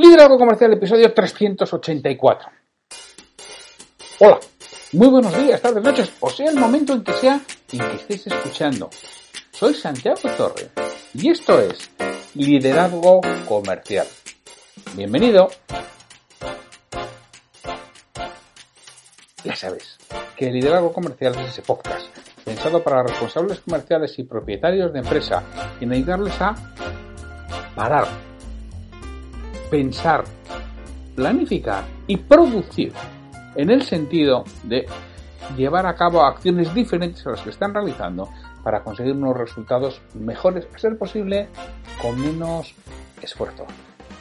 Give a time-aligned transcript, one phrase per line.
[0.00, 2.50] Liderazgo Comercial, episodio 384.
[4.20, 4.38] Hola,
[4.92, 7.40] muy buenos días, tardes, noches, o sea el momento en que sea
[7.72, 8.90] en que estéis escuchando.
[9.50, 10.70] Soy Santiago Torre
[11.14, 11.90] y esto es
[12.36, 14.06] Liderazgo Comercial.
[14.94, 15.48] Bienvenido.
[19.42, 19.98] Ya sabes
[20.36, 22.06] que el Liderazgo Comercial es ese podcast
[22.44, 25.42] pensado para responsables comerciales y propietarios de empresa
[25.80, 26.54] y ayudarles a
[27.74, 28.27] parar
[29.70, 30.24] pensar,
[31.14, 32.92] planificar y producir
[33.54, 34.86] en el sentido de
[35.56, 38.28] llevar a cabo acciones diferentes a las que están realizando
[38.62, 41.48] para conseguir unos resultados mejores, a ser posible,
[42.00, 42.74] con menos
[43.22, 43.66] esfuerzo.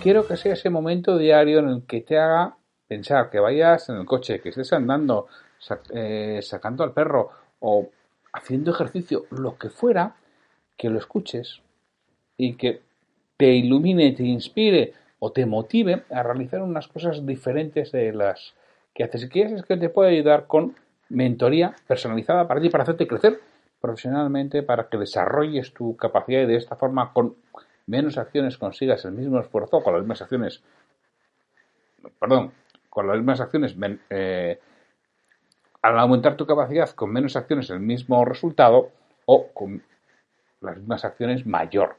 [0.01, 2.55] Quiero que sea ese momento diario en el que te haga
[2.87, 5.27] pensar, que vayas en el coche, que estés andando,
[5.93, 7.89] eh, sacando al perro o
[8.33, 10.15] haciendo ejercicio, lo que fuera,
[10.77, 11.61] que lo escuches
[12.37, 12.81] y que
[13.35, 18.53] te ilumine, te inspire o te motive a realizar unas cosas diferentes de las
[18.93, 19.21] que haces.
[19.21, 20.75] Si quieres es que te pueda ayudar con
[21.09, 23.39] mentoría personalizada para ti, para hacerte crecer
[23.79, 27.35] profesionalmente, para que desarrolles tu capacidad y de esta forma con
[27.85, 30.61] menos acciones consigas el mismo esfuerzo, con las mismas acciones,
[32.19, 32.51] perdón,
[32.89, 33.75] con las mismas acciones,
[34.09, 34.59] eh,
[35.81, 38.91] al aumentar tu capacidad con menos acciones el mismo resultado
[39.25, 39.83] o con
[40.61, 41.95] las mismas acciones mayor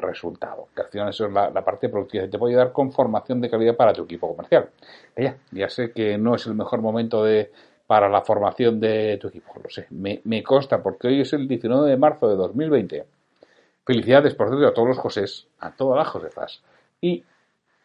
[0.00, 0.68] resultado.
[0.74, 2.28] Que eso es la, parte productiva.
[2.28, 4.70] Te puede ayudar con formación de calidad para tu equipo comercial.
[5.16, 7.50] Ya, ya sé que no es el mejor momento de,
[7.86, 9.86] para la formación de tu equipo, lo sé.
[9.90, 13.04] Me, me consta porque hoy es el 19 de marzo de 2020.
[13.84, 16.62] Felicidades, por cierto, a todos los Josés, a todas las Josefas
[17.00, 17.24] y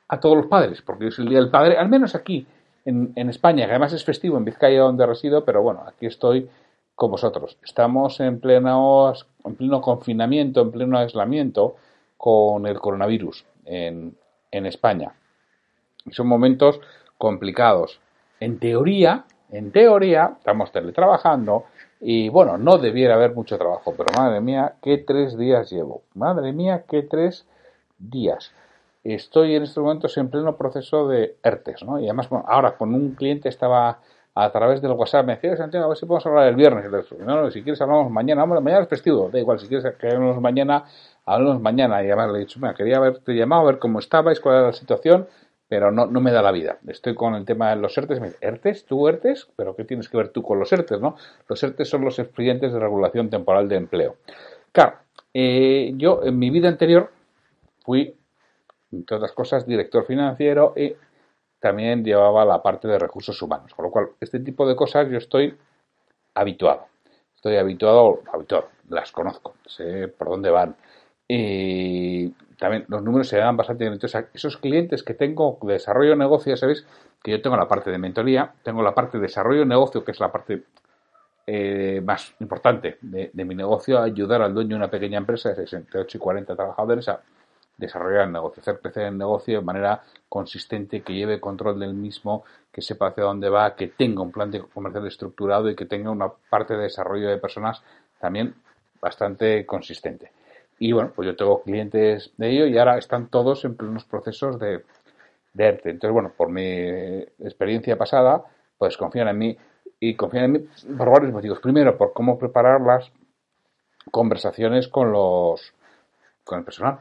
[0.08, 2.46] a todos los padres, porque es el Día del Padre, al menos aquí
[2.86, 6.48] en, en España, que además es festivo en Vizcaya donde resido, pero bueno, aquí estoy
[6.96, 7.58] con vosotros.
[7.64, 9.14] Estamos en pleno,
[9.44, 11.76] en pleno confinamiento, en pleno aislamiento,
[12.18, 14.16] con el coronavirus en,
[14.52, 15.14] en España.
[16.12, 16.80] Son momentos
[17.18, 18.00] complicados.
[18.40, 21.66] En teoría, en teoría, estamos teletrabajando
[22.02, 26.02] y bueno, no debiera haber mucho trabajo, pero madre mía, qué tres días llevo.
[26.14, 27.48] Madre mía, qué tres
[27.98, 28.52] días.
[29.04, 32.00] Estoy en estos momentos en pleno proceso de ERTES, ¿no?
[32.00, 34.00] Y además, ahora con un cliente estaba
[34.34, 36.86] a través del WhatsApp, me decía, Santiago, a ver si podemos hablar el viernes.
[37.20, 40.42] No, no, si quieres hablamos mañana, mañana es festivo, da igual, si quieres que hablemos
[40.42, 40.84] mañana,
[41.26, 42.04] hablamos mañana.
[42.04, 44.68] Y además le he dicho, mira, quería haberte llamado, a ver cómo estabais, cuál era
[44.68, 45.28] la situación,
[45.68, 46.78] pero no, no me da la vida.
[46.88, 48.20] Estoy con el tema de los ERTES.
[48.20, 48.86] Me ¿ERTES?
[48.86, 49.48] ¿Tú ERTES?
[49.56, 51.16] ¿Pero qué tienes que ver tú con los ERTES, no?
[51.48, 54.18] Los ERTES son los expedientes de regulación temporal de empleo.
[54.72, 54.98] Claro,
[55.34, 57.12] eh, yo en mi vida anterior
[57.84, 58.16] fui,
[58.92, 60.96] entre otras cosas, director financiero y
[61.60, 63.74] también llevaba la parte de recursos humanos.
[63.74, 65.58] Con lo cual, este tipo de cosas yo estoy
[66.36, 66.88] habituado.
[67.36, 70.76] Estoy habituado, habituado, las conozco, sé por dónde van.
[71.28, 73.94] Y también los números se dan bastante bien.
[73.94, 76.86] Entonces, esos clientes que tengo de desarrollo de negocio, sabéis
[77.24, 80.12] que yo tengo la parte de mentoría, tengo la parte de desarrollo de negocio, que
[80.12, 80.64] es la parte
[81.48, 85.56] eh, más importante de, de, mi negocio, ayudar al dueño de una pequeña empresa de
[85.56, 87.22] 68 y 40 trabajadores a
[87.78, 92.46] desarrollar el negocio, hacer crecer el negocio de manera consistente, que lleve control del mismo,
[92.72, 96.10] que sepa hacia dónde va, que tenga un plan de comercial estructurado y que tenga
[96.10, 97.82] una parte de desarrollo de personas
[98.20, 98.56] también
[99.02, 100.32] bastante consistente.
[100.80, 104.60] Y bueno, pues yo tengo clientes de ello y ahora están todos en plenos procesos
[104.60, 104.84] de,
[105.54, 105.92] de ERTE.
[105.92, 106.64] Entonces, bueno, por mi
[107.40, 108.44] experiencia pasada,
[108.78, 109.58] pues confían en mí
[110.00, 110.60] y confían en mí
[110.98, 111.60] por varios motivos.
[111.60, 113.12] Primero, por cómo preparar las
[114.12, 115.74] conversaciones con los
[116.44, 117.00] con el personal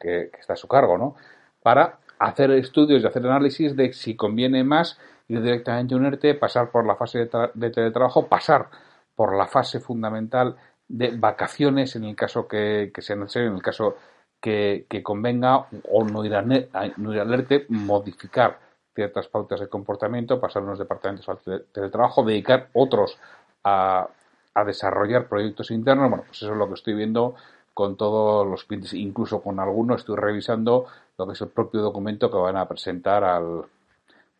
[0.00, 1.14] que, está a su cargo, ¿no?
[1.62, 4.98] Para hacer estudios y hacer análisis de si conviene más
[5.28, 8.68] ir directamente a un ERTE, pasar por la fase de, teletrabajo, pasar
[9.14, 10.56] por la fase fundamental
[10.92, 13.96] de vacaciones en el caso que, sea necesario, en el caso
[14.38, 18.58] que, convenga o no ir, a, no ir al ERTE, modificar
[18.94, 21.38] ciertas pautas de comportamiento, pasar unos departamentos al
[21.72, 23.18] teletrabajo, dedicar otros
[23.64, 24.06] a,
[24.54, 26.10] a desarrollar proyectos internos.
[26.10, 27.36] Bueno, pues eso es lo que estoy viendo
[27.72, 30.84] con todos los clientes, incluso con algunos estoy revisando
[31.16, 33.64] lo que es el propio documento que van a presentar al,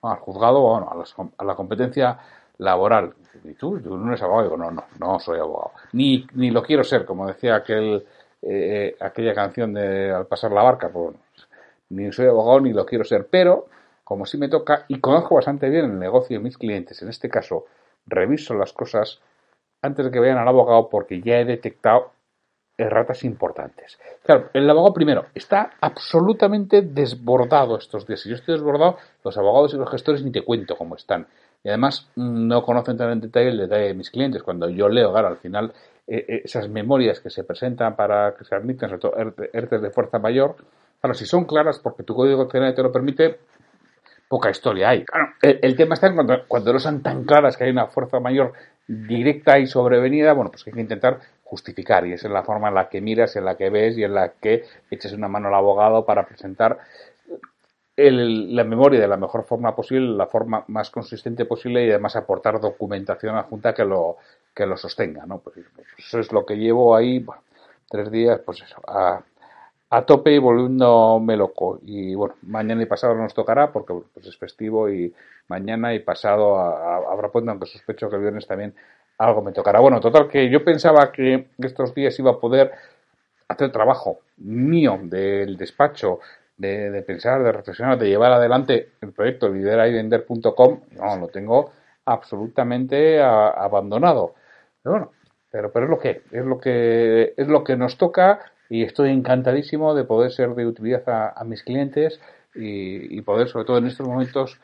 [0.03, 1.05] al juzgado o bueno,
[1.39, 2.19] a, la competencia
[2.59, 3.15] laboral.
[3.45, 3.81] ¿Y tú?
[3.81, 4.45] ¿Tú no eres abogado?
[4.45, 5.73] Digo, no, no, no soy abogado.
[5.93, 8.07] Ni, ni lo quiero ser, como decía aquel,
[8.43, 10.91] eh, aquella canción de Al pasar la barca.
[10.91, 11.17] Pues,
[11.91, 13.67] ni soy abogado ni lo quiero ser, pero
[14.05, 17.29] como si me toca y conozco bastante bien el negocio de mis clientes, en este
[17.29, 17.67] caso,
[18.07, 19.21] reviso las cosas
[19.81, 22.13] antes de que vayan al abogado porque ya he detectado
[22.79, 23.99] erratas importantes.
[24.23, 28.21] Claro, el abogado primero está absolutamente desbordado estos días.
[28.21, 31.27] Si yo estoy desbordado, los abogados y los gestores ni te cuento cómo están.
[31.65, 34.43] Y además no conocen tan en detalle el detalle de mis clientes.
[34.43, 35.73] Cuando yo leo, claro, al final
[36.07, 39.15] eh, eh, esas memorias que se presentan para que se admitan, sobre todo
[39.53, 40.57] ERTES de fuerza mayor,
[41.01, 43.39] claro, si son claras porque tu código general te lo permite,
[44.29, 45.05] poca historia hay.
[45.05, 48.19] Claro, el, tema está en cuando, cuando no son tan claras que hay una fuerza
[48.19, 48.55] mayor
[48.89, 52.75] directa y sobrevenida, bueno, pues hay que intentar justificar y esa es la forma en
[52.75, 55.55] la que miras, en la que ves y en la que eches una mano al
[55.55, 56.79] abogado para presentar
[57.97, 62.61] la memoria de la mejor forma posible, la forma más consistente posible y además aportar
[62.61, 64.17] documentación adjunta que lo,
[64.55, 65.39] que lo sostenga, ¿no?
[65.41, 65.57] Pues,
[65.99, 67.25] eso es lo que llevo ahí,
[67.89, 69.23] tres días, pues eso, a,
[69.91, 71.79] a tope y volviéndome loco.
[71.85, 75.15] Y bueno, mañana y pasado nos tocará porque pues es festivo y
[75.49, 78.75] mañana y pasado habrá puente, aunque sospecho que el viernes también
[79.19, 79.81] algo me tocará.
[79.81, 82.73] Bueno, total que yo pensaba que estos días iba a poder
[83.49, 86.21] hacer trabajo mío del despacho,
[86.57, 90.81] de, pensar, de reflexionar, de llevar adelante el proyecto liderayvender.com.
[90.93, 91.73] No, lo tengo
[92.05, 94.35] absolutamente abandonado.
[94.83, 95.13] Pero bueno,
[95.51, 99.11] pero, pero es lo que es lo que es lo que nos toca y estoy
[99.11, 101.03] encantadísimo de poder ser de utilidad
[101.37, 102.19] a, mis clientes
[102.55, 104.59] y, poder, sobre todo en estos momentos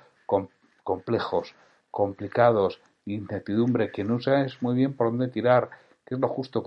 [0.83, 1.55] complejos,
[1.91, 5.69] complicados, incertidumbre, que no sabes muy bien por dónde tirar,
[6.07, 6.65] qué es lo justo,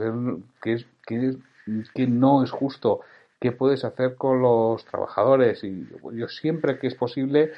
[0.61, 3.01] qué, es, qué, no es justo,
[3.41, 5.63] qué puedes hacer con los trabajadores.
[5.63, 7.51] Y yo siempre que es posible,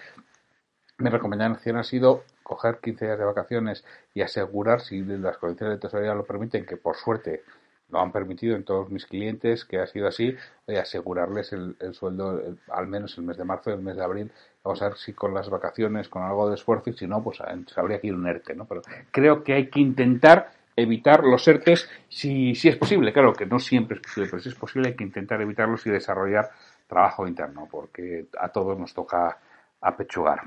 [0.97, 5.81] mi recomendación ha sido coger 15 días de vacaciones y asegurar, si las condiciones de
[5.81, 7.43] tesorería lo permiten, que por suerte
[7.89, 10.35] lo han permitido en todos mis clientes, que ha sido así,
[10.67, 12.41] asegurarles el, sueldo
[12.71, 14.31] al menos el mes de marzo el mes de abril.
[14.63, 17.41] Vamos a ver si con las vacaciones, con algo de esfuerzo, y si no, pues
[17.75, 18.65] habría que ir un ERTE, ¿no?
[18.65, 18.81] Pero
[19.11, 23.13] creo que hay que intentar evitar los ERTES si, si es posible.
[23.13, 25.91] Claro que no siempre es posible, pero si es posible hay que intentar evitarlos y
[25.91, 26.49] desarrollar
[26.87, 29.37] trabajo interno, porque a todos nos toca
[29.81, 30.41] apechugar.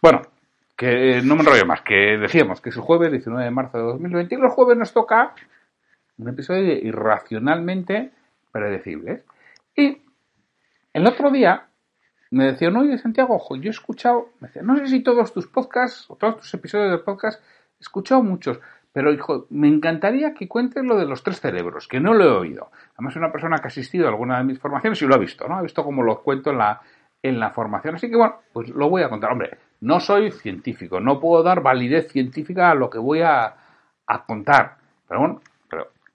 [0.00, 0.22] Bueno,
[0.76, 3.84] que no me enrollo más, que decíamos que es el jueves 19 de marzo de
[3.84, 5.34] 2020 y los jueves nos toca
[6.18, 8.12] un episodio irracionalmente
[8.50, 9.24] predecible.
[9.76, 10.02] Y
[10.92, 11.66] el otro día
[12.30, 15.32] me decía, no, oye Santiago, ojo, yo he escuchado, me decía, no sé si todos
[15.32, 17.42] tus podcasts o todos tus episodios de podcast,
[17.78, 18.60] he escuchado muchos,
[18.92, 22.30] pero hijo, me encantaría que cuentes lo de los tres cerebros, que no lo he
[22.30, 22.70] oído.
[22.94, 25.18] Además, es una persona que ha asistido a alguna de mis formaciones y lo ha
[25.18, 25.56] visto, ¿no?
[25.56, 26.80] Ha visto cómo lo cuento en la,
[27.22, 27.94] en la formación.
[27.94, 29.32] Así que bueno, pues lo voy a contar.
[29.32, 33.54] Hombre, no soy científico, no puedo dar validez científica a lo que voy a,
[34.06, 34.76] a contar.
[35.08, 35.40] Pero bueno,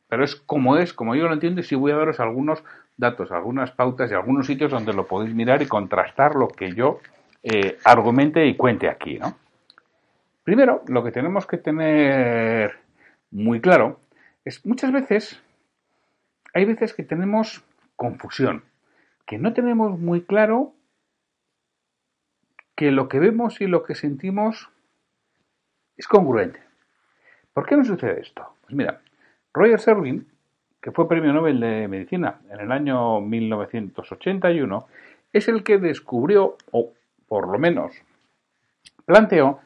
[0.08, 2.64] pero es como es, como yo lo entiendo, y sí voy a daros algunos
[2.98, 7.00] datos, algunas pautas y algunos sitios donde lo podéis mirar y contrastar lo que yo
[7.44, 9.36] eh, argumente y cuente aquí, ¿no?
[10.46, 12.78] Primero, lo que tenemos que tener
[13.32, 14.00] muy claro
[14.46, 15.42] es muchas veces,
[16.54, 17.66] hay veces que tenemos
[17.96, 18.64] confusión,
[19.26, 20.76] que no tenemos muy claro
[22.76, 24.70] que lo que vemos y lo que sentimos
[25.98, 26.60] es congruente.
[27.52, 28.48] ¿Por qué no sucede esto?
[28.62, 29.02] Pues mira,
[29.52, 30.28] Roger Serling,
[30.80, 34.88] que fue premio Nobel de Medicina en el año 1981,
[35.34, 36.94] es el que descubrió, o
[37.28, 37.96] por lo menos
[39.06, 39.65] planteó,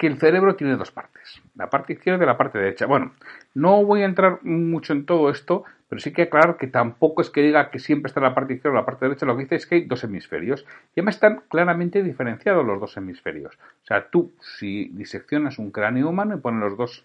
[0.00, 2.86] que el cerebro tiene dos partes, la parte izquierda y la parte derecha.
[2.86, 3.12] Bueno,
[3.52, 7.28] no voy a entrar mucho en todo esto, pero sí que aclarar que tampoco es
[7.28, 9.56] que diga que siempre está la parte izquierda o la parte derecha, lo que dice
[9.56, 10.64] es que hay dos hemisferios
[10.96, 13.56] y además están claramente diferenciados los dos hemisferios.
[13.56, 17.04] O sea, tú si diseccionas un cráneo humano y pones los dos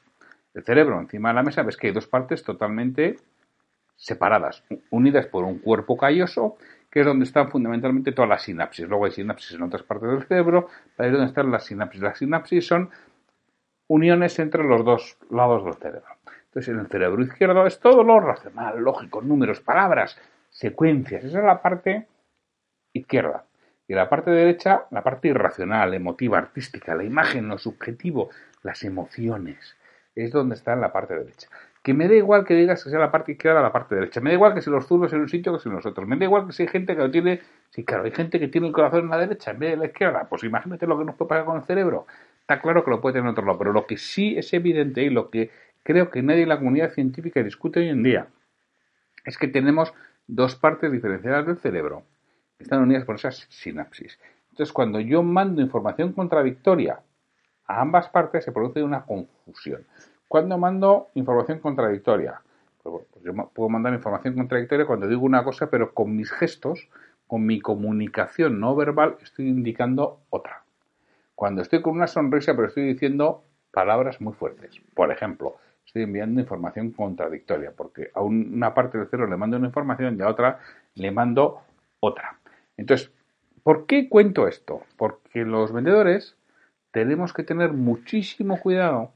[0.54, 3.18] el cerebro encima de la mesa, ves que hay dos partes totalmente
[3.98, 6.56] separadas, unidas por un cuerpo calloso,
[6.96, 8.88] que es donde están fundamentalmente todas las sinapsis.
[8.88, 12.02] Luego hay sinapsis en otras partes del cerebro, para ir donde están las sinapsis.
[12.02, 12.90] Las sinapsis son
[13.90, 16.08] uniones entre los dos lados del cerebro.
[16.46, 20.18] Entonces, en el cerebro izquierdo es todo lo racional, lógico, números, palabras,
[20.50, 21.26] secuencias.
[21.26, 22.08] Esa es la parte
[22.94, 23.44] izquierda.
[23.90, 28.30] Y la parte derecha, la parte irracional, emotiva, artística, la imagen, lo subjetivo,
[28.64, 29.76] las emociones
[30.16, 31.50] es donde está en la parte derecha.
[31.86, 34.20] Que me da igual que digas que sea la parte izquierda o la parte derecha.
[34.20, 36.08] Me da igual que si los zurdos en un sitio que si los otros.
[36.08, 37.42] Me da igual que si hay gente que lo tiene.
[37.70, 39.86] Sí, claro, hay gente que tiene el corazón en la derecha en vez de la
[39.86, 40.26] izquierda.
[40.28, 42.08] Pues imagínate lo que nos puede pasar con el cerebro.
[42.42, 43.60] Está claro que lo puede tener en otro lado.
[43.60, 45.52] Pero lo que sí es evidente y lo que
[45.84, 48.30] creo que nadie en la comunidad científica discute hoy en día
[49.24, 49.94] es que tenemos
[50.26, 52.02] dos partes diferenciadas del cerebro
[52.58, 54.20] que están unidas por esas sinapsis.
[54.50, 57.02] Entonces, cuando yo mando información contradictoria
[57.68, 59.86] a ambas partes se produce una confusión.
[60.28, 62.42] ¿Cuándo mando información contradictoria?
[62.84, 66.90] Pues, pues yo puedo mandar información contradictoria cuando digo una cosa, pero con mis gestos
[67.28, 70.64] con mi comunicación no verbal estoy indicando otra.
[71.34, 74.80] Cuando estoy con una sonrisa pero estoy diciendo palabras muy fuertes.
[74.94, 75.56] Por ejemplo,
[75.86, 80.22] estoy enviando información contradictoria porque a una parte del cerebro le mando una información y
[80.22, 80.60] a otra
[80.94, 81.62] le mando
[82.00, 82.40] otra.
[82.78, 83.12] Entonces,
[83.64, 84.84] ¿por qué cuento esto?
[84.98, 86.38] Porque los vendedores
[86.92, 89.12] tenemos que tener muchísimo cuidado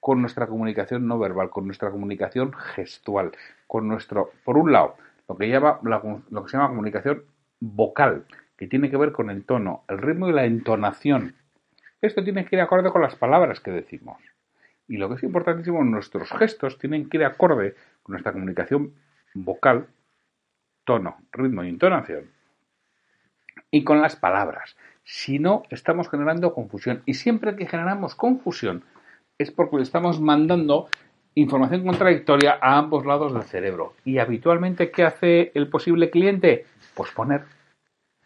[0.00, 3.32] con nuestra comunicación no verbal, con nuestra comunicación gestual,
[3.66, 4.96] con nuestro, por un lado,
[5.28, 7.24] lo que, llama, lo que se llama comunicación
[7.60, 8.24] vocal,
[8.56, 11.34] que tiene que ver con el tono, el ritmo y la entonación.
[12.00, 14.18] Esto tiene que ir acorde con las palabras que decimos.
[14.86, 18.94] Y lo que es importantísimo, nuestros gestos tienen que ir acorde con nuestra comunicación
[19.34, 19.88] vocal,
[20.84, 22.30] tono, ritmo y entonación.
[23.70, 24.76] Y con las palabras.
[25.04, 27.02] Si no, estamos generando confusión.
[27.04, 28.84] Y siempre que generamos confusión
[29.38, 30.88] es porque le estamos mandando
[31.36, 33.94] información contradictoria a ambos lados del cerebro.
[34.04, 36.66] Y habitualmente, ¿qué hace el posible cliente?
[36.94, 37.44] Pues poner,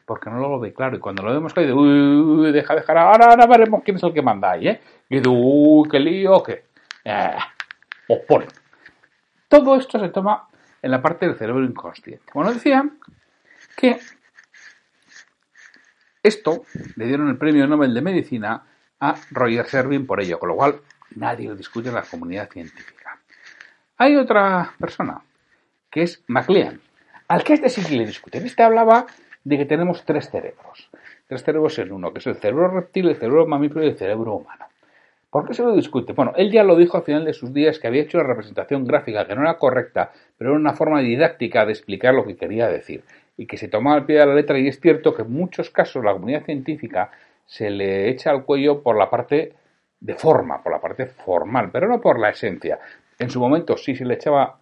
[0.07, 0.97] porque no lo ve claro.
[0.97, 4.23] Y cuando lo vemos claro, uy, deja, dejar, ahora, ahora veremos quién es el que
[4.23, 4.81] manda ahí, ¿eh?
[5.11, 6.65] Y uy, qué lío, qué.
[7.05, 7.37] Eh,
[8.09, 8.47] os pone.
[9.49, 10.49] Todo esto se toma
[10.81, 12.25] en la parte del cerebro inconsciente.
[12.33, 12.89] Bueno, decía
[13.77, 13.99] que
[16.23, 16.63] esto
[16.97, 18.65] le dieron el premio Nobel de Medicina
[19.01, 20.81] a Roger Servin por ello, con lo cual
[21.17, 23.19] nadie lo discute en la comunidad científica.
[23.99, 25.23] Hay otra persona,
[25.91, 26.81] que es MacLean,
[27.29, 28.45] al que este sí que le discuten.
[28.45, 29.07] Este hablaba
[29.45, 30.91] de que tenemos tres cerebros.
[31.27, 34.35] Tres cerebros en uno, que es el cerebro reptil, el cerebro mamífero y el cerebro
[34.35, 34.67] humano.
[35.31, 36.13] ¿Por qué se lo discute?
[36.13, 38.87] Bueno, él ya lo dijo al final de sus días que había hecho una representación
[38.87, 42.69] gráfica que no era correcta, pero era una forma didáctica de explicar lo que quería
[42.69, 43.03] decir
[43.37, 45.71] y que se tomaba al pie de la letra y es cierto que en muchos
[45.71, 47.11] casos la comunidad científica
[47.47, 49.55] se le echa al cuello por la parte
[50.03, 52.79] de forma, por la parte formal, pero no por la esencia.
[53.19, 54.59] En su momento sí se le echaba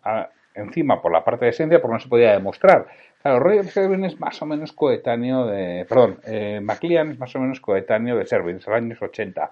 [0.54, 2.86] encima por la parte de esencia porque no se podía demostrar.
[3.22, 5.86] Claro, Roger Servin es más o menos coetáneo de.
[5.88, 9.50] Perdón, eh, MacLean es más o menos coetáneo de Servin, en los años 80.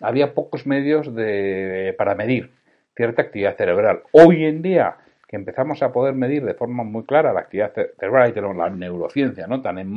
[0.00, 2.50] Había pocos medios de, para medir
[2.96, 4.02] cierta actividad cerebral.
[4.12, 8.30] Hoy en día, que empezamos a poder medir de forma muy clara la actividad cerebral
[8.30, 9.62] y tenemos la neurociencia ¿no?
[9.62, 9.92] tan, en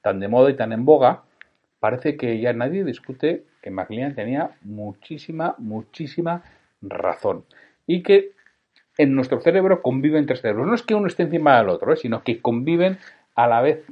[0.00, 1.22] tan de moda y tan en boga,
[1.82, 6.44] parece que ya nadie discute que MacLean tenía muchísima, muchísima
[6.80, 7.44] razón
[7.88, 8.30] y que
[8.98, 10.68] en nuestro cerebro conviven tres cerebros.
[10.68, 11.96] No es que uno esté encima del otro, ¿eh?
[11.96, 12.98] sino que conviven
[13.34, 13.84] a la vez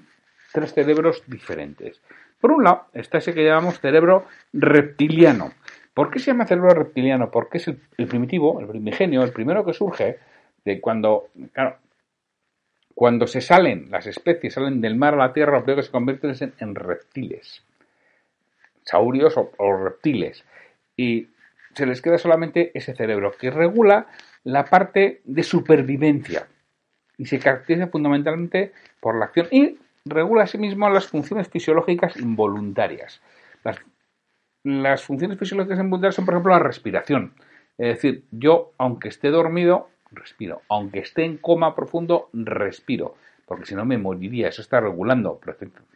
[0.52, 2.00] tres cerebros diferentes.
[2.40, 5.50] Por un lado está ese que llamamos cerebro reptiliano.
[5.92, 7.28] ¿Por qué se llama cerebro reptiliano?
[7.32, 10.20] Porque es el, primitivo, el primigenio, el primero que surge
[10.64, 11.78] de cuando, claro,
[12.94, 15.92] cuando se salen las especies, salen del mar a la tierra, lo primero que se
[15.92, 17.64] convierten es en, reptiles,
[18.84, 20.44] saurios o, o reptiles.
[20.96, 21.28] Y
[21.74, 24.06] se les queda solamente ese cerebro que regula
[24.44, 26.46] la parte de supervivencia
[27.20, 33.20] y se caracteriza fundamentalmente por la acción y regula asimismo las funciones fisiológicas involuntarias.
[34.62, 37.34] Las, funciones fisiológicas involuntarias son, por ejemplo, la respiración.
[37.78, 40.62] Es decir, yo, aunque esté dormido, respiro.
[40.68, 43.16] Aunque esté en coma profundo, respiro.
[43.50, 44.46] Porque si no me moriría.
[44.46, 45.40] Eso está regulando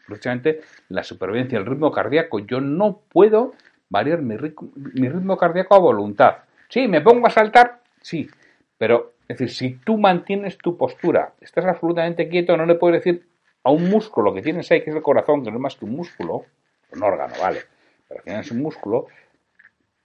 [0.07, 2.41] precisamente la supervivencia, el ritmo cardíaco.
[2.41, 3.55] Yo no puedo
[3.89, 6.39] variar mi, ritmo cardíaco a voluntad.
[6.69, 8.29] Sí, me pongo a saltar, sí,
[8.77, 13.25] pero es decir, si tú mantienes tu postura, estás absolutamente quieto, no le puedes decir
[13.63, 15.85] a un músculo que tienes ahí, que es el corazón, que no es más que
[15.85, 16.47] un músculo,
[16.93, 17.61] un órgano, vale,
[18.09, 19.07] pero tienes un músculo,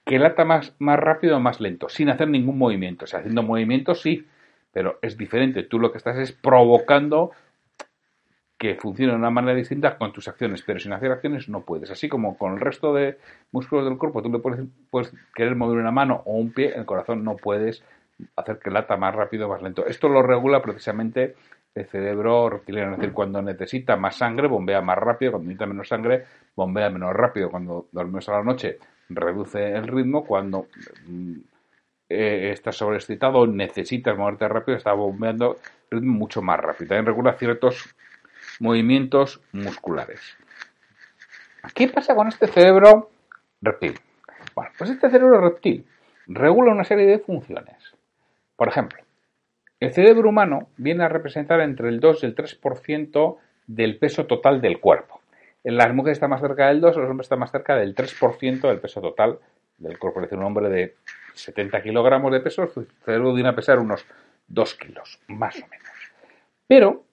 [0.05, 3.05] que lata más, más rápido o más lento, sin hacer ningún movimiento.
[3.05, 4.27] O sea, haciendo movimientos sí,
[4.71, 5.63] pero es diferente.
[5.63, 7.31] Tú lo que estás es provocando
[8.57, 11.89] que funciona de una manera distinta con tus acciones, pero sin hacer acciones no puedes.
[11.91, 13.17] Así como con el resto de
[13.51, 16.85] músculos del cuerpo, tú le puedes, puedes querer mover una mano o un pie, el
[16.85, 17.83] corazón no puedes
[18.35, 19.85] hacer que lata más rápido o más lento.
[19.85, 21.35] Esto lo regula precisamente
[21.73, 25.87] el cerebro reptiliano, es decir, cuando necesita más sangre, bombea más rápido, cuando necesita menos
[25.87, 30.67] sangre, bombea menos rápido, cuando duermes a la noche, reduce el ritmo, cuando
[31.07, 31.37] mm,
[32.09, 35.57] eh, estás sobreexcitado, necesitas moverte rápido, está bombeando
[35.91, 36.89] ritmo mucho más rápido.
[36.89, 37.95] También regula ciertos
[38.59, 40.19] movimientos musculares.
[41.75, 43.11] ¿Qué pasa con este cerebro
[43.61, 43.99] reptil?
[44.55, 45.85] Bueno, pues este cerebro reptil
[46.27, 47.95] regula una serie de funciones.
[48.55, 48.99] Por ejemplo,
[49.79, 53.37] el cerebro humano viene a representar entre el 2 y el 3%
[53.67, 55.21] del peso total del cuerpo.
[55.63, 57.95] En las mujeres está más cerca del 2, en los hombres está más cerca del
[57.95, 59.39] 3% del peso total
[59.77, 60.19] del cuerpo.
[60.19, 60.95] Es decir, un hombre de
[61.43, 64.05] 70 kilogramos de peso, su cerebro viene a pesar unos
[64.47, 65.87] 2 kilos, más o menos.
[66.67, 67.03] Pero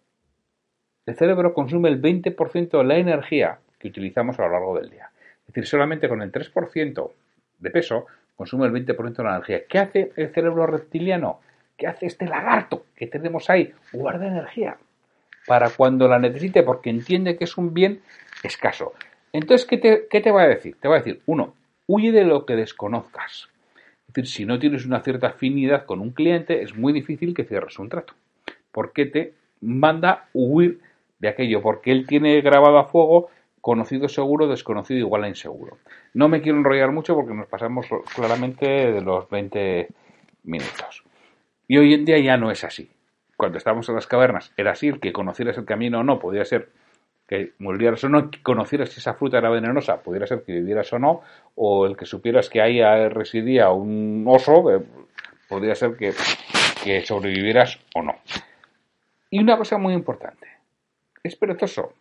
[1.07, 5.11] el cerebro consume el 20% de la energía que utilizamos a lo largo del día.
[5.41, 7.11] Es decir, solamente con el 3%
[7.59, 9.67] de peso consume el 20% de la energía.
[9.69, 11.41] ¿Qué hace el cerebro reptiliano?
[11.77, 13.73] ¿Qué hace este lagarto que tenemos ahí?
[13.93, 14.79] Guarda energía.
[15.47, 18.03] para cuando la necesite porque entiende que es un bien
[18.43, 18.95] escaso.
[19.33, 20.77] Entonces, ¿qué te, qué te va a decir?
[20.81, 21.55] Te va a decir, uno,
[21.87, 23.49] huye de lo que desconozcas.
[24.09, 27.45] Es decir, si no tienes una cierta afinidad con un cliente, es muy difícil que
[27.45, 28.15] cierres un trato.
[28.73, 30.81] Porque te manda huir
[31.19, 33.29] de aquello, porque él tiene grabado a fuego
[33.61, 35.79] conocido seguro, desconocido igual a inseguro.
[36.15, 39.89] No me quiero enrollar mucho porque nos pasamos claramente de los 20
[40.45, 41.03] minutos.
[41.67, 42.89] Y hoy en día ya no es así.
[43.37, 46.45] Cuando estábamos en las cavernas era así, el que conocieras el camino o no, podía
[46.45, 46.69] ser
[47.27, 50.93] que murieras o no, que conocieras si esa fruta era venenosa, pudiera ser que vivieras
[50.93, 51.23] o no,
[51.57, 54.83] o el que supieras que ahí residía un oso, eh,
[55.49, 56.13] podría ser que,
[56.85, 58.15] que sobrevivieras o no.
[59.31, 60.47] Y una cosa muy importante,
[61.23, 61.93] es perezoso,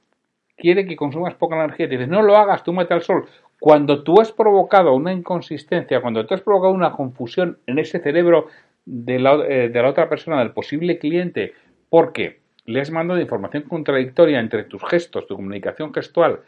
[0.55, 3.27] quiere que consumas poca energía, te dice, no lo hagas, tú mete al sol.
[3.59, 8.47] Cuando tú has provocado una inconsistencia, cuando tú has provocado una confusión en ese cerebro
[8.85, 11.53] de la, eh, de la otra persona, del posible cliente,
[11.89, 16.41] porque le has mandado información contradictoria entre tus gestos, tu comunicación gestual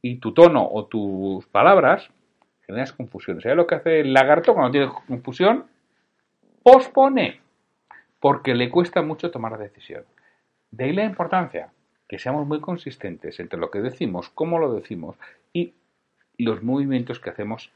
[0.00, 2.08] y tu tono o tus palabras,
[2.66, 3.40] generas confusión.
[3.40, 5.66] ¿Sabes lo que hace el lagarto cuando tiene confusión?
[6.62, 7.40] Pospone,
[8.20, 10.04] porque le cuesta mucho tomar decisión.
[10.70, 11.70] De ahí la importancia
[12.08, 15.16] que seamos muy consistentes entre lo que decimos, cómo lo decimos
[15.52, 15.74] y
[16.38, 17.70] los movimientos que hacemos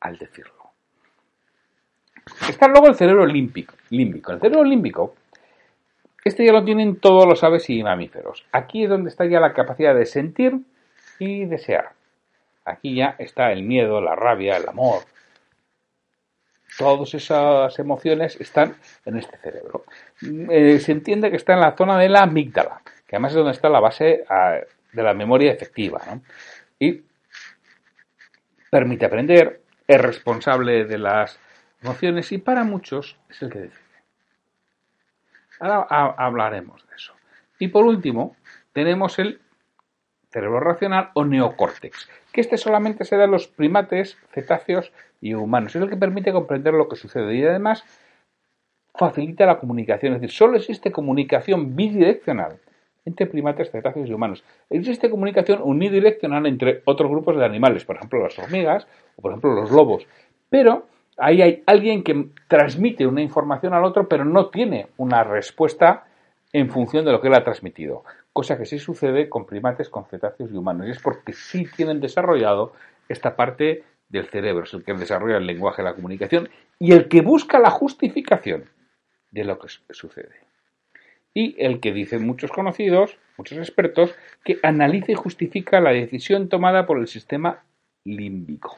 [0.00, 0.54] al decirlo.
[2.48, 3.74] Está luego el cerebro límbico.
[3.90, 4.32] límbico.
[4.32, 5.14] El cerebro límbico,
[6.24, 8.44] este ya lo tienen todos los aves y mamíferos.
[8.52, 10.60] Aquí es donde está ya la capacidad de sentir
[11.18, 11.92] y desear.
[12.64, 15.02] Aquí ya está el miedo, la rabia, el amor.
[16.78, 19.84] Todas esas emociones están en este cerebro.
[20.50, 23.52] Eh, se entiende que está en la zona de la amígdala que además es donde
[23.52, 24.58] está la base ah,
[24.92, 26.00] de la memoria efectiva.
[26.78, 27.02] Y
[28.70, 31.38] permite aprender, es responsable de las
[31.82, 33.83] emociones y para muchos es el que decide.
[35.64, 37.14] Ahora hablaremos de eso.
[37.58, 38.36] Y por último,
[38.74, 39.40] tenemos el
[40.30, 45.74] cerebro racional o neocórtex, que este solamente se da en los primates, cetáceos y humanos.
[45.74, 47.82] Es el que permite comprender lo que sucede y además
[48.94, 50.12] facilita la comunicación.
[50.12, 52.58] Es decir, solo existe comunicación bidireccional
[53.06, 54.44] entre primates, cetáceos y humanos.
[54.68, 58.86] Existe comunicación unidireccional entre otros grupos de animales, por ejemplo las hormigas
[59.16, 60.06] o por ejemplo los lobos.
[60.50, 60.86] Pero
[61.18, 66.04] ahí hay alguien que transmite una información al otro, pero no tiene una respuesta
[66.52, 68.04] en función de lo que él ha transmitido.
[68.32, 70.86] Cosa que sí sucede con primates, con cetáceos y humanos.
[70.86, 72.72] Y es porque sí tienen desarrollado
[73.08, 74.64] esta parte del cerebro.
[74.64, 76.48] Es el que desarrolla el lenguaje, la comunicación
[76.78, 78.64] y el que busca la justificación
[79.30, 80.44] de lo que sucede
[81.34, 86.86] y el que dicen muchos conocidos, muchos expertos, que analiza y justifica la decisión tomada
[86.86, 87.64] por el sistema
[88.04, 88.76] límbico.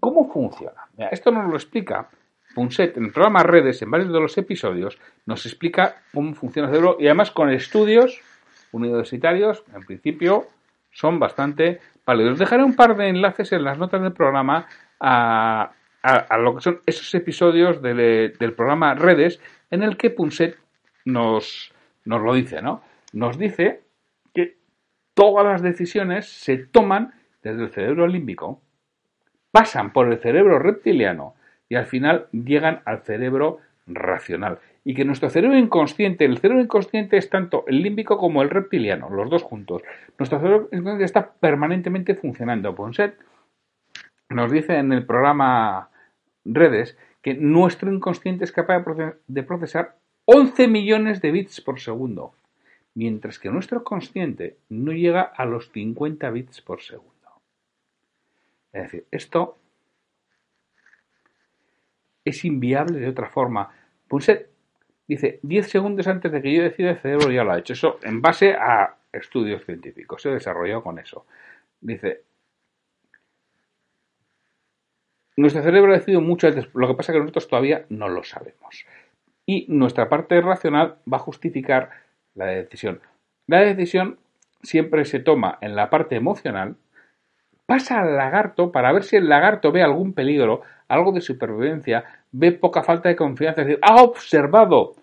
[0.00, 0.88] ¿Cómo funciona?
[1.10, 2.08] esto nos lo explica
[2.54, 6.74] Punset en el programa Redes, en varios de los episodios, nos explica cómo funciona el
[6.74, 8.20] cerebro y además con estudios
[8.72, 10.46] universitarios, en principio,
[10.90, 12.38] son bastante válidos.
[12.38, 14.66] Dejaré un par de enlaces en las notas del programa
[15.00, 15.72] a,
[16.38, 20.56] lo que son esos episodios del programa Redes en el que Punset
[21.04, 21.72] nos,
[22.04, 22.82] nos lo dice, ¿no?
[23.12, 23.82] Nos dice
[24.34, 24.56] que
[25.14, 28.62] todas las decisiones se toman desde el cerebro límbico,
[29.58, 31.34] pasan por el cerebro reptiliano
[31.68, 34.60] y al final llegan al cerebro racional.
[34.84, 39.10] Y que nuestro cerebro inconsciente, el cerebro inconsciente es tanto el límbico como el reptiliano,
[39.10, 39.82] los dos juntos.
[40.16, 42.72] Nuestro cerebro inconsciente está permanentemente funcionando.
[42.76, 43.18] Ponset
[44.30, 45.90] nos dice en el programa
[46.44, 48.84] Redes que nuestro inconsciente es capaz
[49.26, 52.32] de procesar 11 millones de bits por segundo,
[52.94, 57.17] mientras que nuestro consciente no llega a los 50 bits por segundo.
[58.72, 59.58] Es decir, esto
[62.24, 63.70] es inviable de otra forma.
[64.06, 64.48] Punset
[65.06, 67.72] dice, 10 segundos antes de que yo decida el cerebro ya lo ha hecho.
[67.72, 70.22] Eso en base a estudios científicos.
[70.22, 71.26] Se desarrollado con eso.
[71.80, 72.22] Dice,
[75.38, 78.24] Nuestro cerebro ha decidido mucho antes, lo que pasa es que nosotros todavía no lo
[78.24, 78.84] sabemos.
[79.46, 81.90] Y nuestra parte racional va a justificar
[82.34, 83.00] la decisión.
[83.46, 84.18] La decisión
[84.64, 86.74] siempre se toma en la parte emocional,
[87.68, 92.02] pasa al lagarto para ver si el lagarto ve algún peligro, algo de supervivencia,
[92.32, 94.94] ve poca falta de confianza, es decir, ha observado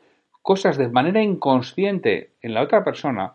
[0.42, 3.34] cosas de manera inconsciente en la otra persona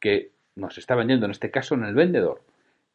[0.00, 2.42] que nos está vendiendo, en este caso en el vendedor.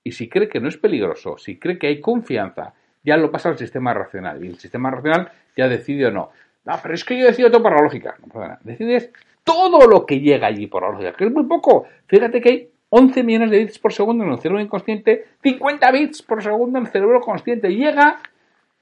[0.03, 3.47] Y si cree que no es peligroso, si cree que hay confianza, ya lo pasa
[3.47, 4.43] al sistema racional.
[4.43, 6.31] Y el sistema racional ya decide o no.
[6.65, 8.17] No, pero es que yo decido todo por la lógica.
[8.33, 8.57] No.
[8.65, 9.13] Decides
[9.45, 11.88] todo lo que llega allí por la lógica, que es muy poco.
[12.07, 16.21] Fíjate que hay 11 millones de bits por segundo en el cerebro inconsciente, 50 bits
[16.21, 17.69] por segundo en el cerebro consciente.
[17.69, 18.19] Llega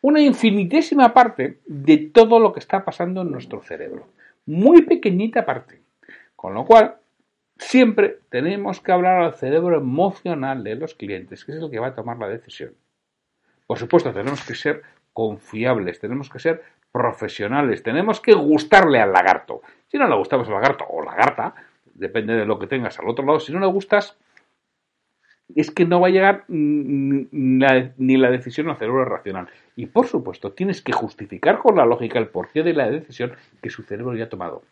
[0.01, 4.07] una infinitésima parte de todo lo que está pasando en nuestro cerebro.
[4.45, 5.81] Muy pequeñita parte.
[6.35, 6.97] Con lo cual,
[7.57, 11.87] siempre tenemos que hablar al cerebro emocional de los clientes, que es el que va
[11.87, 12.75] a tomar la decisión.
[13.65, 19.61] Por supuesto, tenemos que ser confiables, tenemos que ser profesionales, tenemos que gustarle al lagarto.
[19.87, 21.55] Si no le gustamos al lagarto o lagarta,
[21.95, 24.17] depende de lo que tengas al otro lado, si no le gustas,
[25.55, 27.27] es que no va a llegar ni
[28.17, 29.47] la decisión al cerebro racional.
[29.75, 33.69] Y por supuesto, tienes que justificar con la lógica el porqué de la decisión que
[33.69, 34.63] su cerebro ya ha tomado.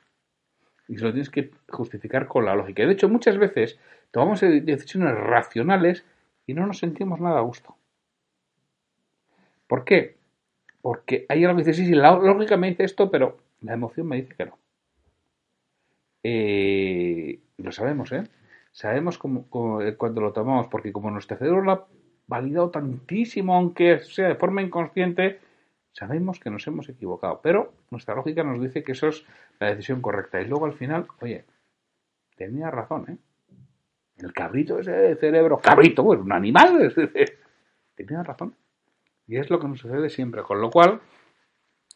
[0.87, 2.85] Y se lo tienes que justificar con la lógica.
[2.85, 3.79] De hecho, muchas veces
[4.11, 6.05] tomamos decisiones racionales
[6.45, 7.75] y no nos sentimos nada a gusto.
[9.67, 10.17] ¿Por qué?
[10.81, 14.07] Porque hay algo que dice, sí, sí, la lógica me dice esto, pero la emoción
[14.07, 14.57] me dice que no.
[16.23, 18.23] Eh, lo sabemos, ¿eh?
[18.71, 21.87] Sabemos eh, cuando lo tomamos, porque como nuestro cerebro lo ha
[22.27, 25.39] validado tantísimo, aunque sea de forma inconsciente,
[25.91, 27.41] sabemos que nos hemos equivocado.
[27.43, 29.25] Pero nuestra lógica nos dice que eso es
[29.59, 30.41] la decisión correcta.
[30.41, 31.45] Y luego al final, oye,
[32.35, 33.17] tenía razón, ¿eh?
[34.17, 36.93] El cabrito ese de cerebro, cabrito, bueno, un animal,
[37.95, 38.55] tenía razón.
[39.27, 40.43] Y es lo que nos sucede siempre.
[40.43, 41.01] Con lo cual,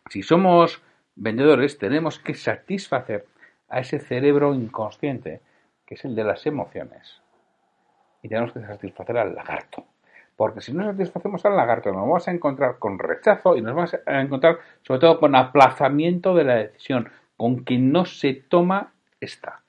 [0.09, 0.81] si somos
[1.15, 3.25] vendedores, tenemos que satisfacer
[3.69, 5.41] a ese cerebro inconsciente
[5.85, 7.21] que es el de las emociones.
[8.21, 9.85] Y tenemos que satisfacer al lagarto.
[10.35, 13.97] Porque si no satisfacemos al lagarto, nos vamos a encontrar con rechazo y nos vamos
[14.05, 19.63] a encontrar sobre todo con aplazamiento de la decisión, con que no se toma esta.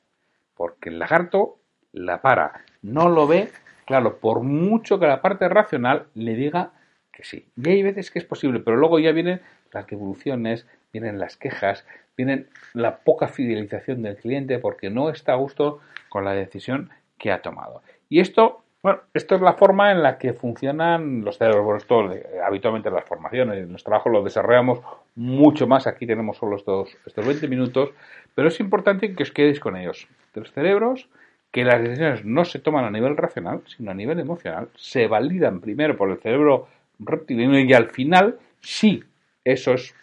[0.55, 1.59] Porque el lagarto
[1.93, 3.51] la para, no lo ve,
[3.87, 6.73] claro, por mucho que la parte racional le diga
[7.13, 7.49] que sí.
[7.57, 9.41] Y hay veces que es posible, pero luego ya vienen
[9.73, 11.87] las devoluciones, vienen las quejas,
[12.19, 15.79] vienen la poca fidelización del cliente porque no está a gusto
[16.09, 17.81] con la decisión que ha tomado.
[18.09, 21.83] Y esto, bueno, esto es la forma en la que funcionan los cerebros.
[21.83, 22.11] Esto
[22.45, 24.81] habitualmente en las formaciones, en los trabajos lo desarrollamos
[25.15, 25.87] mucho más.
[25.87, 27.91] Aquí tenemos solo estos, estos 20 minutos,
[28.35, 30.09] pero es importante que os quedéis con ellos.
[30.35, 31.09] Los cerebros,
[31.53, 35.61] que las decisiones no se toman a nivel racional, sino a nivel emocional, se validan
[35.61, 36.67] primero por el cerebro
[36.99, 39.05] reptiliano y al final, sí,
[39.45, 39.95] eso es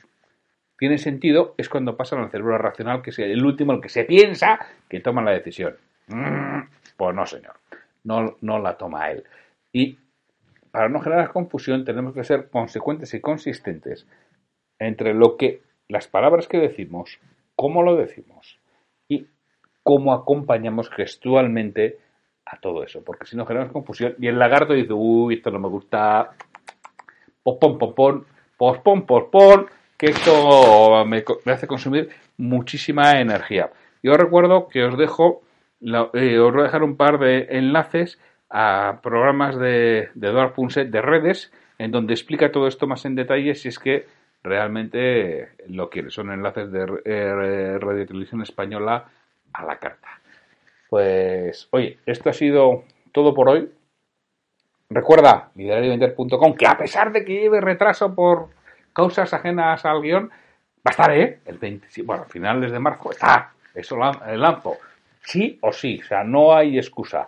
[0.78, 4.04] tiene sentido es cuando pasan al cerebro racional, que es el último, el que se
[4.06, 4.60] piensa
[4.90, 5.76] que toma la decisión.
[6.08, 6.62] Mm,
[6.98, 7.56] pues no, señor,
[8.04, 9.24] no, no la toma él.
[9.72, 9.98] Y
[10.72, 14.08] para no generar confusión tenemos que ser consecuentes y consistentes
[14.80, 17.20] entre lo que las palabras que decimos,
[17.56, 18.60] cómo lo decimos
[19.08, 19.28] y
[19.84, 22.00] cómo acompañamos gestualmente
[22.46, 25.60] a todo eso, porque si no generamos confusión y el lagarto dice, uy, esto no
[25.60, 26.32] me gusta,
[27.42, 28.26] pospon, pospon,
[28.58, 29.66] pospon, pospon,
[29.98, 33.72] que esto me, hace consumir muchísima energía.
[34.04, 35.42] Yo recuerdo que os dejo,
[35.82, 40.90] eh, os voy a dejar un par de enlaces a programas de, de Eduard Punset
[40.90, 44.06] de redes, en donde explica todo esto más en detalle si es que
[44.44, 46.12] realmente lo quiere.
[46.12, 49.06] Son enlaces de eh, Radio Televisión Española
[49.54, 50.08] a la carta.
[50.90, 53.70] Pues, oye, esto ha sido todo por hoy.
[54.90, 58.50] Recuerda, liderarivender.com, que a pesar de que lleve retraso por
[58.96, 61.40] causas ajenas al guion, va a estar, ¿eh?
[61.46, 64.78] El 20, bueno, a finales de marzo está, eso lanzo.
[65.22, 67.28] Sí o sí, o sea, no hay excusa.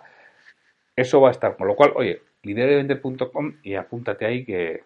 [0.96, 4.84] Eso va a estar, con lo cual, oye, liderevender.com y apúntate ahí que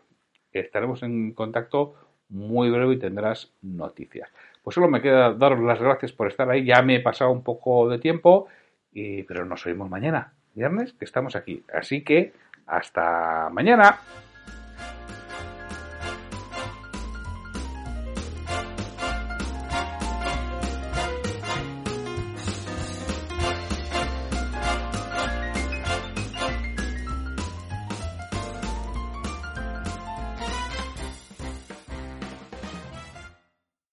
[0.52, 1.94] estaremos en contacto
[2.28, 4.28] muy breve y tendrás noticias.
[4.62, 6.64] Pues solo me queda daros las gracias por estar ahí.
[6.64, 8.48] Ya me he pasado un poco de tiempo,
[8.92, 11.62] y, pero nos oímos mañana, viernes, que estamos aquí.
[11.72, 12.32] Así que
[12.66, 13.98] hasta mañana.